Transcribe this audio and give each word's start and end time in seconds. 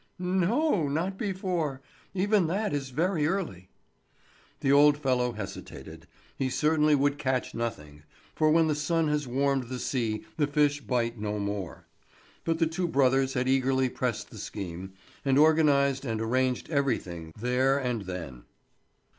"No, 0.17 0.87
not 0.87 1.15
before. 1.15 1.79
Even 2.15 2.47
that 2.47 2.73
is 2.73 2.89
very 2.89 3.27
early." 3.27 3.69
The 4.61 4.71
old 4.71 4.97
fellow 4.97 5.33
hesitated; 5.33 6.07
he 6.35 6.49
certainly 6.49 6.95
would 6.95 7.19
catch 7.19 7.53
nothing, 7.53 8.01
for 8.33 8.49
when 8.49 8.65
the 8.67 8.73
sun 8.73 9.09
has 9.09 9.27
warmed 9.27 9.65
the 9.65 9.77
sea 9.77 10.25
the 10.37 10.47
fish 10.47 10.81
bite 10.81 11.19
no 11.19 11.37
more; 11.37 11.85
but 12.43 12.57
the 12.57 12.65
two 12.65 12.87
brothers 12.87 13.35
had 13.35 13.47
eagerly 13.47 13.89
pressed 13.89 14.31
the 14.31 14.39
scheme, 14.39 14.93
and 15.23 15.37
organized 15.37 16.03
and 16.03 16.19
arranged 16.19 16.71
everything 16.71 17.31
there 17.39 17.77
and 17.77 18.05
then. 18.05 18.45